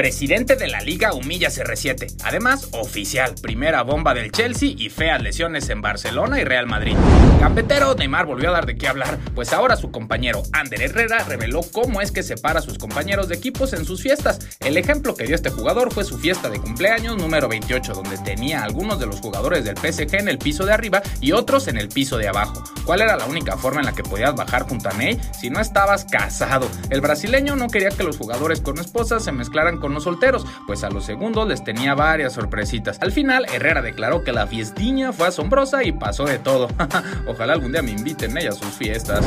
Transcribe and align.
Presidente 0.00 0.56
de 0.56 0.66
la 0.66 0.80
liga 0.80 1.12
humilla 1.12 1.50
CR7. 1.50 2.22
Además, 2.24 2.68
oficial, 2.72 3.34
primera 3.42 3.82
bomba 3.82 4.14
del 4.14 4.32
Chelsea 4.32 4.72
y 4.74 4.88
feas 4.88 5.20
lesiones 5.20 5.68
en 5.68 5.82
Barcelona 5.82 6.40
y 6.40 6.44
Real 6.44 6.66
Madrid. 6.66 6.96
Gambetero, 7.38 7.94
Neymar 7.94 8.24
volvió 8.24 8.48
a 8.48 8.52
dar 8.52 8.64
de 8.64 8.78
qué 8.78 8.88
hablar, 8.88 9.18
pues 9.34 9.52
ahora 9.52 9.76
su 9.76 9.90
compañero 9.90 10.42
Ander 10.52 10.80
Herrera 10.80 11.24
reveló 11.24 11.60
cómo 11.70 12.00
es 12.00 12.12
que 12.12 12.22
separa 12.22 12.60
a 12.60 12.62
sus 12.62 12.78
compañeros 12.78 13.28
de 13.28 13.34
equipos 13.34 13.74
en 13.74 13.84
sus 13.84 14.00
fiestas. 14.00 14.38
El 14.60 14.78
ejemplo 14.78 15.14
que 15.14 15.24
dio 15.24 15.34
este 15.34 15.50
jugador 15.50 15.92
fue 15.92 16.04
su 16.04 16.18
fiesta 16.18 16.48
de 16.48 16.60
cumpleaños 16.60 17.18
número 17.18 17.46
28, 17.48 17.92
donde 17.92 18.16
tenía 18.16 18.60
a 18.60 18.64
algunos 18.64 19.00
de 19.00 19.06
los 19.06 19.20
jugadores 19.20 19.66
del 19.66 19.76
PSG 19.76 20.14
en 20.14 20.28
el 20.28 20.38
piso 20.38 20.64
de 20.64 20.72
arriba 20.72 21.02
y 21.20 21.32
otros 21.32 21.68
en 21.68 21.76
el 21.76 21.90
piso 21.90 22.16
de 22.16 22.28
abajo. 22.28 22.64
¿Cuál 22.86 23.02
era 23.02 23.18
la 23.18 23.26
única 23.26 23.58
forma 23.58 23.80
en 23.80 23.86
la 23.86 23.92
que 23.92 24.02
podías 24.02 24.34
bajar 24.34 24.62
junto 24.62 24.88
a 24.88 24.92
Ney 24.94 25.20
si 25.38 25.50
no 25.50 25.60
estabas 25.60 26.06
casado? 26.06 26.68
El 26.88 27.02
brasileño 27.02 27.54
no 27.54 27.68
quería 27.68 27.90
que 27.90 28.02
los 28.02 28.16
jugadores 28.16 28.62
con 28.62 28.78
esposas 28.78 29.22
se 29.22 29.32
mezclaran 29.32 29.78
con 29.78 29.89
los 29.94 30.04
solteros, 30.04 30.46
pues 30.66 30.84
a 30.84 30.90
los 30.90 31.04
segundos 31.04 31.46
les 31.46 31.64
tenía 31.64 31.94
varias 31.94 32.32
sorpresitas. 32.32 32.98
Al 33.00 33.12
final, 33.12 33.46
Herrera 33.52 33.82
declaró 33.82 34.24
que 34.24 34.32
la 34.32 34.46
fiestiña 34.46 35.12
fue 35.12 35.28
asombrosa 35.28 35.84
y 35.84 35.92
pasó 35.92 36.24
de 36.24 36.38
todo. 36.38 36.68
Ojalá 37.26 37.54
algún 37.54 37.72
día 37.72 37.82
me 37.82 37.90
inviten 37.90 38.36
ella 38.36 38.50
a 38.50 38.52
sus 38.52 38.68
fiestas. 38.68 39.24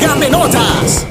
¡Gamenotas! 0.00 1.06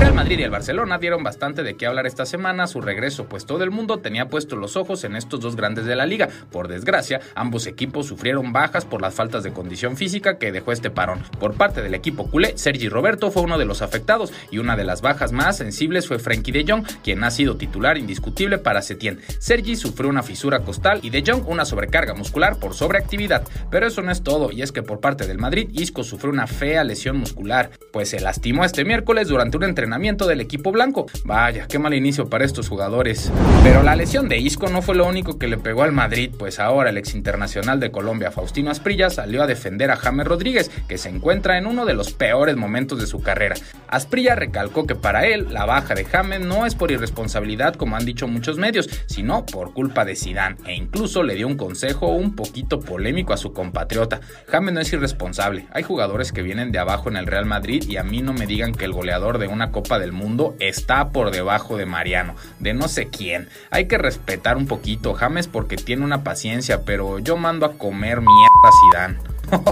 Real 0.00 0.14
Madrid 0.14 0.38
y 0.38 0.42
el 0.44 0.50
Barcelona 0.50 0.96
dieron 0.96 1.22
bastante 1.22 1.62
de 1.62 1.76
qué 1.76 1.84
hablar 1.84 2.06
esta 2.06 2.24
semana 2.24 2.66
su 2.66 2.80
regreso, 2.80 3.26
pues 3.26 3.44
todo 3.44 3.64
el 3.64 3.70
mundo 3.70 3.98
tenía 3.98 4.30
puesto 4.30 4.56
los 4.56 4.78
ojos 4.78 5.04
en 5.04 5.14
estos 5.14 5.40
dos 5.40 5.56
grandes 5.56 5.84
de 5.84 5.94
la 5.94 6.06
liga. 6.06 6.30
Por 6.50 6.68
desgracia, 6.68 7.20
ambos 7.34 7.66
equipos 7.66 8.06
sufrieron 8.06 8.50
bajas 8.50 8.86
por 8.86 9.02
las 9.02 9.12
faltas 9.12 9.42
de 9.42 9.52
condición 9.52 9.98
física 9.98 10.38
que 10.38 10.52
dejó 10.52 10.72
este 10.72 10.88
parón. 10.88 11.22
Por 11.38 11.52
parte 11.52 11.82
del 11.82 11.92
equipo 11.92 12.30
culé, 12.30 12.56
Sergi 12.56 12.88
Roberto 12.88 13.30
fue 13.30 13.42
uno 13.42 13.58
de 13.58 13.66
los 13.66 13.82
afectados 13.82 14.32
y 14.50 14.56
una 14.56 14.74
de 14.74 14.84
las 14.84 15.02
bajas 15.02 15.32
más 15.32 15.58
sensibles 15.58 16.08
fue 16.08 16.18
Frankie 16.18 16.52
de 16.52 16.64
Jong, 16.66 16.86
quien 17.04 17.22
ha 17.22 17.30
sido 17.30 17.58
titular 17.58 17.98
indiscutible 17.98 18.56
para 18.56 18.80
Setién. 18.80 19.20
Sergi 19.38 19.76
sufrió 19.76 20.08
una 20.08 20.22
fisura 20.22 20.60
costal 20.60 21.00
y 21.02 21.10
de 21.10 21.22
Jong 21.26 21.46
una 21.46 21.66
sobrecarga 21.66 22.14
muscular 22.14 22.58
por 22.58 22.72
sobreactividad. 22.72 23.46
Pero 23.70 23.86
eso 23.86 24.00
no 24.00 24.10
es 24.12 24.22
todo, 24.22 24.50
y 24.50 24.62
es 24.62 24.72
que 24.72 24.82
por 24.82 25.00
parte 25.00 25.26
del 25.26 25.36
Madrid, 25.36 25.68
Isco 25.74 26.04
sufrió 26.04 26.32
una 26.32 26.46
fea 26.46 26.84
lesión 26.84 27.18
muscular, 27.18 27.70
pues 27.92 28.08
se 28.08 28.20
lastimó 28.20 28.64
este 28.64 28.86
miércoles 28.86 29.28
durante 29.28 29.58
un 29.58 29.64
entrenamiento 29.64 29.89
del 29.90 30.40
equipo 30.40 30.70
blanco. 30.72 31.06
Vaya, 31.24 31.66
qué 31.66 31.78
mal 31.78 31.94
inicio 31.94 32.28
para 32.28 32.44
estos 32.44 32.68
jugadores. 32.68 33.30
Pero 33.62 33.82
la 33.82 33.96
lesión 33.96 34.28
de 34.28 34.38
Isco 34.38 34.68
no 34.68 34.82
fue 34.82 34.94
lo 34.94 35.06
único 35.06 35.38
que 35.38 35.48
le 35.48 35.58
pegó 35.58 35.82
al 35.82 35.92
Madrid, 35.92 36.30
pues 36.38 36.60
ahora 36.60 36.90
el 36.90 36.98
ex 36.98 37.14
internacional 37.14 37.80
de 37.80 37.90
Colombia, 37.90 38.30
Faustino 38.30 38.70
Asprilla, 38.70 39.10
salió 39.10 39.42
a 39.42 39.46
defender 39.46 39.90
a 39.90 39.96
James 39.96 40.26
Rodríguez, 40.26 40.70
que 40.88 40.96
se 40.96 41.08
encuentra 41.08 41.58
en 41.58 41.66
uno 41.66 41.84
de 41.86 41.94
los 41.94 42.12
peores 42.12 42.56
momentos 42.56 43.00
de 43.00 43.06
su 43.06 43.20
carrera. 43.20 43.56
Asprilla 43.88 44.34
recalcó 44.34 44.86
que 44.86 44.94
para 44.94 45.26
él 45.26 45.48
la 45.50 45.64
baja 45.64 45.94
de 45.94 46.04
James 46.04 46.40
no 46.40 46.66
es 46.66 46.74
por 46.74 46.90
irresponsabilidad 46.90 47.74
como 47.74 47.96
han 47.96 48.04
dicho 48.04 48.28
muchos 48.28 48.58
medios, 48.58 48.88
sino 49.06 49.44
por 49.44 49.72
culpa 49.72 50.04
de 50.04 50.16
Zidane 50.16 50.56
e 50.66 50.74
incluso 50.74 51.22
le 51.22 51.34
dio 51.34 51.46
un 51.46 51.56
consejo 51.56 52.08
un 52.08 52.36
poquito 52.36 52.80
polémico 52.80 53.32
a 53.32 53.36
su 53.36 53.52
compatriota. 53.52 54.20
James 54.46 54.72
no 54.72 54.80
es 54.80 54.92
irresponsable. 54.92 55.66
Hay 55.72 55.82
jugadores 55.82 56.32
que 56.32 56.42
vienen 56.42 56.72
de 56.72 56.78
abajo 56.78 57.08
en 57.08 57.16
el 57.16 57.26
Real 57.26 57.46
Madrid 57.46 57.84
y 57.88 57.96
a 57.96 58.04
mí 58.04 58.22
no 58.22 58.32
me 58.32 58.46
digan 58.46 58.72
que 58.72 58.84
el 58.84 58.92
goleador 58.92 59.38
de 59.38 59.48
una 59.48 59.72
Copa 59.80 59.98
del 59.98 60.12
Mundo 60.12 60.54
está 60.60 61.08
por 61.08 61.30
debajo 61.30 61.78
de 61.78 61.86
Mariano, 61.86 62.36
de 62.58 62.74
no 62.74 62.86
sé 62.86 63.08
quién. 63.08 63.48
Hay 63.70 63.88
que 63.88 63.96
respetar 63.96 64.58
un 64.58 64.66
poquito 64.66 65.14
James 65.14 65.48
porque 65.48 65.76
tiene 65.76 66.04
una 66.04 66.22
paciencia, 66.22 66.82
pero 66.84 67.18
yo 67.18 67.38
mando 67.38 67.64
a 67.64 67.78
comer 67.78 68.20
mierda 68.20 68.70
Zidane. 68.82 69.29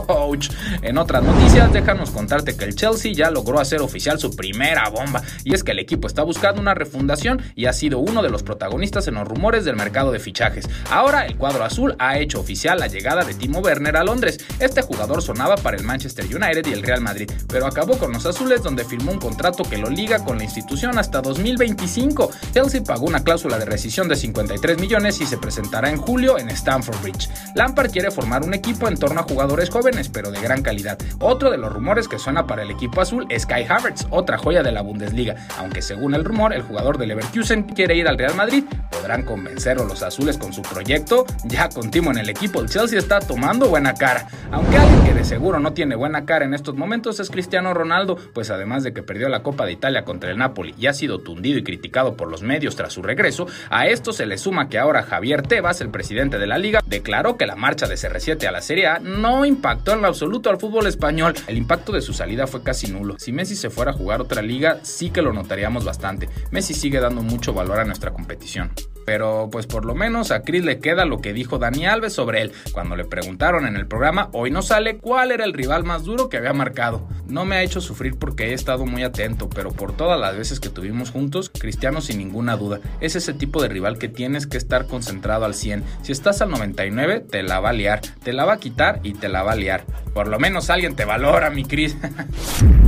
Ouch. 0.08 0.50
En 0.82 0.98
otras 0.98 1.22
noticias, 1.22 1.72
déjanos 1.72 2.10
contarte 2.10 2.56
que 2.56 2.64
el 2.64 2.74
Chelsea 2.74 3.12
ya 3.12 3.30
logró 3.30 3.60
hacer 3.60 3.80
oficial 3.80 4.18
su 4.18 4.34
primera 4.34 4.88
bomba, 4.88 5.22
y 5.44 5.54
es 5.54 5.62
que 5.62 5.72
el 5.72 5.78
equipo 5.78 6.06
está 6.06 6.22
buscando 6.22 6.60
una 6.60 6.74
refundación 6.74 7.42
y 7.54 7.66
ha 7.66 7.72
sido 7.72 7.98
uno 7.98 8.22
de 8.22 8.30
los 8.30 8.42
protagonistas 8.42 9.08
en 9.08 9.14
los 9.14 9.26
rumores 9.26 9.64
del 9.64 9.76
mercado 9.76 10.12
de 10.12 10.18
fichajes. 10.18 10.68
Ahora 10.90 11.26
el 11.26 11.36
cuadro 11.36 11.64
azul 11.64 11.94
ha 11.98 12.18
hecho 12.18 12.40
oficial 12.40 12.78
la 12.78 12.86
llegada 12.86 13.24
de 13.24 13.34
Timo 13.34 13.60
Werner 13.60 13.96
a 13.96 14.04
Londres. 14.04 14.38
Este 14.58 14.82
jugador 14.82 15.22
sonaba 15.22 15.56
para 15.56 15.76
el 15.76 15.84
Manchester 15.84 16.24
United 16.24 16.66
y 16.66 16.72
el 16.72 16.82
Real 16.82 17.00
Madrid, 17.00 17.30
pero 17.48 17.66
acabó 17.66 17.98
con 17.98 18.12
los 18.12 18.26
azules 18.26 18.62
donde 18.62 18.84
firmó 18.84 19.12
un 19.12 19.18
contrato 19.18 19.64
que 19.64 19.78
lo 19.78 19.90
liga 19.90 20.24
con 20.24 20.38
la 20.38 20.44
institución 20.44 20.98
hasta 20.98 21.20
2025. 21.20 22.30
Chelsea 22.52 22.82
pagó 22.82 23.06
una 23.06 23.22
cláusula 23.22 23.58
de 23.58 23.64
rescisión 23.64 24.08
de 24.08 24.16
53 24.16 24.78
millones 24.78 25.20
y 25.20 25.26
se 25.26 25.38
presentará 25.38 25.90
en 25.90 25.96
julio 25.96 26.38
en 26.38 26.50
Stamford 26.50 27.00
Bridge. 27.02 27.28
Lampard 27.54 27.90
quiere 27.90 28.10
formar 28.10 28.44
un 28.44 28.54
equipo 28.54 28.88
en 28.88 28.96
torno 28.96 29.20
a 29.20 29.24
jugadores 29.24 29.67
jóvenes 29.68 30.08
pero 30.08 30.30
de 30.30 30.40
gran 30.40 30.62
calidad. 30.62 30.98
Otro 31.20 31.50
de 31.50 31.58
los 31.58 31.72
rumores 31.72 32.08
que 32.08 32.18
suena 32.18 32.46
para 32.46 32.62
el 32.62 32.70
equipo 32.70 33.00
azul 33.00 33.26
es 33.28 33.44
Kai 33.44 33.66
Havertz, 33.68 34.06
otra 34.10 34.38
joya 34.38 34.62
de 34.62 34.72
la 34.72 34.82
Bundesliga, 34.82 35.36
aunque 35.58 35.82
según 35.82 36.14
el 36.14 36.24
rumor 36.24 36.54
el 36.54 36.62
jugador 36.62 36.96
de 36.96 37.06
Leverkusen 37.06 37.64
quiere 37.64 37.96
ir 37.96 38.08
al 38.08 38.18
Real 38.18 38.34
Madrid. 38.34 38.64
¿Podrán 38.90 39.24
convencer 39.24 39.78
a 39.78 39.84
los 39.84 40.02
azules 40.02 40.38
con 40.38 40.52
su 40.52 40.62
proyecto? 40.62 41.26
Ya 41.44 41.68
con 41.68 41.90
en 41.98 42.18
el 42.18 42.28
equipo, 42.28 42.60
el 42.60 42.68
Chelsea 42.68 42.98
está 42.98 43.18
tomando 43.18 43.68
buena 43.68 43.92
cara. 43.94 44.28
Aunque 44.52 44.76
alguien 44.76 45.04
que 45.04 45.14
de 45.14 45.24
seguro 45.24 45.58
no 45.58 45.72
tiene 45.72 45.96
buena 45.96 46.24
cara 46.24 46.44
en 46.44 46.54
estos 46.54 46.76
momentos 46.76 47.18
es 47.18 47.28
Cristiano 47.28 47.74
Ronaldo, 47.74 48.16
pues 48.32 48.50
además 48.50 48.84
de 48.84 48.92
que 48.92 49.02
perdió 49.02 49.28
la 49.28 49.42
Copa 49.42 49.66
de 49.66 49.72
Italia 49.72 50.04
contra 50.04 50.30
el 50.30 50.38
Napoli 50.38 50.74
y 50.78 50.86
ha 50.86 50.92
sido 50.92 51.18
tundido 51.18 51.58
y 51.58 51.64
criticado 51.64 52.16
por 52.16 52.30
los 52.30 52.42
medios 52.42 52.76
tras 52.76 52.92
su 52.92 53.02
regreso, 53.02 53.46
a 53.68 53.88
esto 53.88 54.12
se 54.12 54.26
le 54.26 54.38
suma 54.38 54.68
que 54.68 54.78
ahora 54.78 55.02
Javier 55.02 55.42
Tebas, 55.42 55.80
el 55.80 55.90
presidente 55.90 56.38
de 56.38 56.46
la 56.46 56.58
liga, 56.58 56.82
declaró 56.86 57.36
que 57.36 57.46
la 57.46 57.56
marcha 57.56 57.88
de 57.88 57.96
CR7 57.96 58.46
a 58.46 58.52
la 58.52 58.60
Serie 58.60 58.86
A 58.86 58.98
no 59.00 59.44
impactó 59.58 59.92
en 59.92 60.02
lo 60.02 60.06
absoluto 60.06 60.50
al 60.50 60.60
fútbol 60.60 60.86
español. 60.86 61.34
El 61.48 61.58
impacto 61.58 61.90
de 61.90 62.00
su 62.00 62.12
salida 62.12 62.46
fue 62.46 62.62
casi 62.62 62.92
nulo. 62.92 63.18
Si 63.18 63.32
Messi 63.32 63.56
se 63.56 63.70
fuera 63.70 63.90
a 63.90 63.94
jugar 63.94 64.20
otra 64.20 64.40
liga, 64.40 64.78
sí 64.82 65.10
que 65.10 65.20
lo 65.20 65.32
notaríamos 65.32 65.84
bastante. 65.84 66.28
Messi 66.52 66.74
sigue 66.74 67.00
dando 67.00 67.22
mucho 67.22 67.52
valor 67.52 67.80
a 67.80 67.84
nuestra 67.84 68.12
competición. 68.12 68.70
Pero 69.08 69.48
pues 69.50 69.66
por 69.66 69.86
lo 69.86 69.94
menos 69.94 70.30
a 70.30 70.42
Chris 70.42 70.66
le 70.66 70.80
queda 70.80 71.06
lo 71.06 71.22
que 71.22 71.32
dijo 71.32 71.58
Dani 71.58 71.86
Alves 71.86 72.12
sobre 72.12 72.42
él. 72.42 72.52
Cuando 72.72 72.94
le 72.94 73.06
preguntaron 73.06 73.66
en 73.66 73.74
el 73.74 73.86
programa, 73.86 74.28
hoy 74.34 74.50
no 74.50 74.60
sale 74.60 74.98
cuál 74.98 75.30
era 75.30 75.46
el 75.46 75.54
rival 75.54 75.82
más 75.82 76.04
duro 76.04 76.28
que 76.28 76.36
había 76.36 76.52
marcado. 76.52 77.08
No 77.26 77.46
me 77.46 77.56
ha 77.56 77.62
hecho 77.62 77.80
sufrir 77.80 78.18
porque 78.18 78.50
he 78.50 78.52
estado 78.52 78.84
muy 78.84 79.04
atento, 79.04 79.48
pero 79.48 79.72
por 79.72 79.96
todas 79.96 80.20
las 80.20 80.36
veces 80.36 80.60
que 80.60 80.68
tuvimos 80.68 81.10
juntos, 81.10 81.48
Cristiano 81.48 82.02
sin 82.02 82.18
ninguna 82.18 82.58
duda. 82.58 82.80
Es 83.00 83.16
ese 83.16 83.32
tipo 83.32 83.62
de 83.62 83.68
rival 83.68 83.96
que 83.96 84.10
tienes 84.10 84.46
que 84.46 84.58
estar 84.58 84.86
concentrado 84.86 85.46
al 85.46 85.54
100. 85.54 85.84
Si 86.02 86.12
estás 86.12 86.42
al 86.42 86.50
99, 86.50 87.20
te 87.20 87.42
la 87.42 87.60
va 87.60 87.70
a 87.70 87.72
liar, 87.72 88.02
te 88.22 88.34
la 88.34 88.44
va 88.44 88.52
a 88.52 88.58
quitar 88.58 89.00
y 89.04 89.14
te 89.14 89.30
la 89.30 89.42
va 89.42 89.52
a 89.52 89.56
liar. 89.56 89.86
Por 90.12 90.28
lo 90.28 90.38
menos 90.38 90.68
alguien 90.68 90.96
te 90.96 91.06
valora, 91.06 91.48
mi 91.48 91.64
Chris. 91.64 91.96